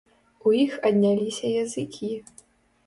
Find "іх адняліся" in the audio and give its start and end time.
0.61-1.47